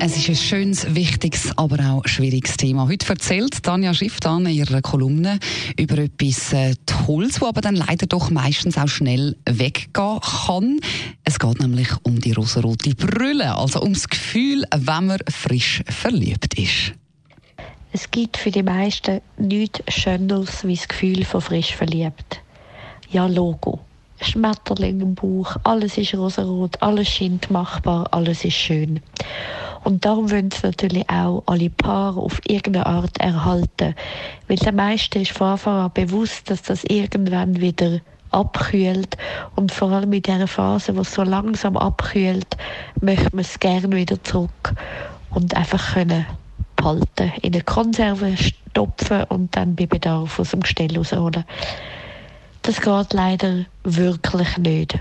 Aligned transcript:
Es 0.00 0.16
ist 0.16 0.28
ein 0.28 0.36
schönes, 0.36 0.94
wichtiges, 0.94 1.56
aber 1.56 1.78
auch 1.90 2.06
schwieriges 2.06 2.56
Thema. 2.56 2.88
Heute 2.88 3.08
erzählt 3.08 3.62
Tanja 3.62 3.94
Schifftan 3.94 4.44
in 4.44 4.52
ihrer 4.52 4.82
Kolumne 4.82 5.38
über 5.78 5.98
etwas 5.98 6.52
äh, 6.52 6.74
Tolles, 6.84 7.34
das 7.34 7.48
aber 7.48 7.60
dann 7.60 7.76
leider 7.76 8.06
doch 8.06 8.30
meistens 8.30 8.76
auch 8.76 8.88
schnell 8.88 9.36
weggehen 9.48 10.20
kann. 10.20 10.80
Es 11.24 11.38
geht 11.38 11.60
nämlich 11.60 11.88
um 12.02 12.20
die 12.20 12.32
rosarote 12.32 12.94
Brille, 12.94 13.56
also 13.56 13.82
ums 13.82 14.08
Gefühl, 14.08 14.64
wenn 14.76 15.06
man 15.06 15.18
frisch 15.30 15.82
verliebt 15.86 16.58
ist. 16.58 16.92
Es 17.92 18.10
gibt 18.10 18.36
für 18.36 18.50
die 18.50 18.64
meisten 18.64 19.20
nichts 19.38 19.80
Schöneres 19.88 20.66
wie 20.66 20.74
das 20.74 20.88
Gefühl 20.88 21.24
von 21.24 21.40
frisch 21.40 21.74
verliebt. 21.74 22.42
Ja, 23.10 23.26
Logo. 23.26 23.80
Schmetterling 24.20 25.00
im 25.00 25.14
Bauch, 25.14 25.56
alles 25.64 25.98
ist 25.98 26.14
rosarot, 26.14 26.80
alles 26.82 27.08
scheint 27.08 27.50
machbar, 27.50 28.08
alles 28.10 28.44
ist 28.44 28.54
schön. 28.54 29.00
Und 29.84 30.04
darum 30.04 30.30
wollen 30.30 30.48
es 30.50 30.62
natürlich 30.62 31.08
auch 31.10 31.42
alle 31.46 31.70
Paare 31.70 32.20
auf 32.20 32.40
irgendeine 32.46 32.86
Art 32.86 33.18
erhalten. 33.18 33.94
Weil 34.48 34.56
der 34.56 34.72
meisten 34.72 35.20
ist 35.20 35.32
von 35.32 35.48
Anfang 35.48 35.84
an 35.84 35.90
bewusst, 35.92 36.50
dass 36.50 36.62
das 36.62 36.84
irgendwann 36.84 37.60
wieder 37.60 38.00
abkühlt. 38.30 39.16
Und 39.54 39.72
vor 39.72 39.90
allem 39.90 40.12
in 40.12 40.22
dieser 40.22 40.48
Phase, 40.48 40.96
wo 40.96 41.02
es 41.02 41.14
so 41.14 41.22
langsam 41.22 41.76
abkühlt, 41.76 42.56
möchte 43.00 43.28
man 43.32 43.44
es 43.44 43.60
gerne 43.60 43.94
wieder 43.94 44.22
zurück 44.24 44.74
und 45.30 45.54
einfach 45.54 45.94
können 45.94 46.26
behalten. 46.76 47.32
In 47.42 47.54
eine 47.54 47.62
Konserve 47.62 48.34
stopfen 48.36 49.24
und 49.24 49.54
dann 49.54 49.76
bei 49.76 49.86
Bedarf 49.86 50.38
aus 50.38 50.50
dem 50.50 50.60
Gestell 50.60 50.96
rausholen. 50.96 51.44
Das 52.62 52.80
geht 52.80 53.12
leider 53.12 53.66
wirklich 53.82 54.56
nicht. 54.56 54.98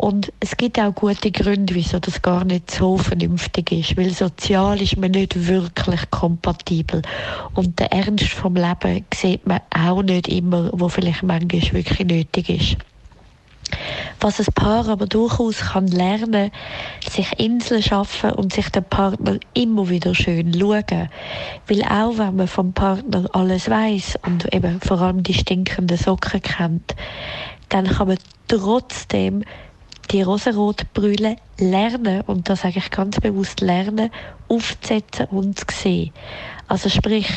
Und 0.00 0.32
es 0.40 0.56
gibt 0.56 0.80
auch 0.80 0.94
gute 0.94 1.30
Gründe, 1.30 1.74
wieso 1.74 1.98
das 1.98 2.22
gar 2.22 2.46
nicht 2.46 2.70
so 2.70 2.96
vernünftig 2.96 3.70
ist, 3.70 3.98
weil 3.98 4.08
sozial 4.08 4.80
ist 4.80 4.96
man 4.96 5.10
nicht 5.10 5.46
wirklich 5.46 6.10
kompatibel. 6.10 7.02
Und 7.52 7.78
der 7.78 7.92
Ernst 7.92 8.28
vom 8.28 8.54
Leben 8.54 9.04
sieht 9.12 9.46
man 9.46 9.60
auch 9.68 10.02
nicht 10.02 10.26
immer, 10.28 10.70
wo 10.72 10.88
vielleicht 10.88 11.22
manchmal 11.22 11.72
wirklich 11.72 11.98
nötig 11.98 12.48
ist. 12.48 12.76
Was 14.20 14.40
ein 14.40 14.46
Paar 14.54 14.88
aber 14.88 15.04
durchaus 15.04 15.58
kann 15.58 15.86
lernen, 15.86 16.50
sich 17.06 17.38
Inseln 17.38 17.82
schaffen 17.82 18.32
und 18.32 18.54
sich 18.54 18.70
den 18.70 18.84
Partner 18.84 19.38
immer 19.52 19.90
wieder 19.90 20.14
schön 20.14 20.58
schauen. 20.58 21.10
Weil 21.68 21.82
auch 21.82 22.16
wenn 22.16 22.36
man 22.36 22.48
vom 22.48 22.72
Partner 22.72 23.28
alles 23.34 23.68
weiß 23.68 24.18
und 24.24 24.50
eben 24.54 24.80
vor 24.80 25.02
allem 25.02 25.22
die 25.22 25.34
stinkenden 25.34 25.98
Socken 25.98 26.40
kennt, 26.40 26.96
dann 27.68 27.86
kann 27.86 28.08
man 28.08 28.18
trotzdem 28.48 29.44
die 30.10 30.22
rosarote 30.22 30.86
Brille 30.92 31.36
lernen, 31.58 32.22
und 32.22 32.48
das 32.48 32.62
sage 32.62 32.78
ich 32.78 32.90
ganz 32.90 33.20
bewusst 33.20 33.60
lernen, 33.60 34.10
aufzusetzen 34.48 35.26
und 35.26 35.58
zu 35.58 35.66
sehen. 35.70 36.12
Also 36.68 36.88
sprich, 36.88 37.28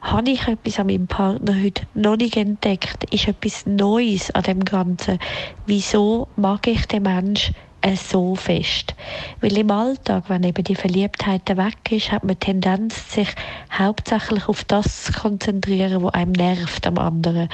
habe 0.00 0.30
ich 0.30 0.48
etwas 0.48 0.80
an 0.80 0.88
meinem 0.88 1.06
Partner 1.06 1.54
heute 1.62 1.82
noch 1.94 2.16
nicht 2.16 2.36
entdeckt? 2.36 3.04
Ist 3.12 3.28
etwas 3.28 3.66
Neues 3.66 4.30
an 4.32 4.42
dem 4.42 4.64
Ganzen? 4.64 5.18
Wieso 5.66 6.28
mag 6.36 6.66
ich 6.66 6.86
den 6.86 7.04
Mensch 7.04 7.52
so 7.94 8.34
fest? 8.34 8.94
Weil 9.40 9.56
im 9.56 9.70
Alltag, 9.70 10.24
wenn 10.28 10.42
eben 10.42 10.64
die 10.64 10.74
Verliebtheit 10.74 11.48
weg 11.56 11.92
ist, 11.92 12.10
hat 12.10 12.24
man 12.24 12.38
Tendenz, 12.38 13.12
sich 13.12 13.28
hauptsächlich 13.72 14.48
auf 14.48 14.64
das 14.64 15.04
zu 15.04 15.12
konzentrieren, 15.12 16.02
was 16.02 16.14
einem 16.14 16.32
nervt 16.32 16.86
am 16.86 16.98
anderen. 16.98 17.48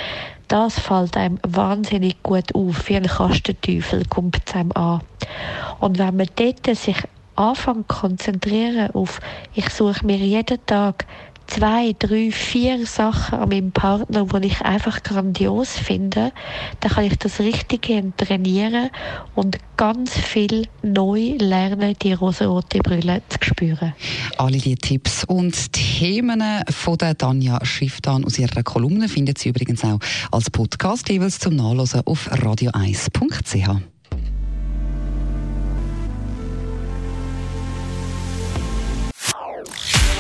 Das 0.49 0.79
fällt 0.79 1.17
einem 1.19 1.39
wahnsinnig 1.47 2.23
gut 2.23 2.55
auf, 2.55 2.89
wie 2.89 2.97
ein 2.97 3.07
Kastenteufel 3.07 4.05
kommt 4.07 4.39
es 4.47 4.55
einem 4.55 4.73
an. 4.73 5.03
Und 5.79 5.99
wenn 5.99 6.17
man 6.17 6.29
dort 6.37 6.75
sich 6.75 6.97
anfängt 7.37 7.89
konzentrieren 7.89 8.91
auf, 8.93 9.21
ich 9.53 9.69
suche 9.69 10.07
mir 10.07 10.17
jeden 10.17 10.65
Tag 10.65 11.07
zwei, 11.49 11.95
drei, 11.99 12.31
vier 12.31 12.87
Sachen 12.87 13.39
an 13.39 13.49
meinem 13.49 13.73
Partner, 13.73 14.25
die 14.25 14.47
ich 14.47 14.61
einfach 14.61 15.03
grandios 15.03 15.71
finde, 15.71 16.33
dann 16.81 16.93
kann 16.93 17.05
ich 17.05 17.19
das 17.19 17.41
Richtige 17.41 18.13
trainieren 18.17 18.91
und 19.35 19.59
ganz 19.77 20.13
viel 20.17 20.67
neu 20.83 21.37
lernen, 21.39 21.97
die 22.03 22.13
rosarote 22.13 22.79
Brille 22.79 23.23
zu 23.29 23.39
spüren. 23.43 23.95
Alle 24.37 24.59
die 24.59 24.77
Tipps 24.77 25.25
und 25.25 25.73
Themen 25.73 26.43
von 26.71 26.99
der 26.99 27.17
Tanja 27.17 27.65
Schifftan 27.65 28.25
aus 28.25 28.39
ihrer 28.39 28.63
Kolumne 28.63 29.09
finden 29.09 29.35
Sie 29.37 29.49
übrigens 29.49 29.85
auch 29.85 29.99
als 30.31 30.51
Podcast 30.51 31.09
jeweils 31.09 31.39
zum 31.39 31.57
Nachlesen 31.57 32.03
auf 32.05 32.31
radio1.ch. 32.31 33.98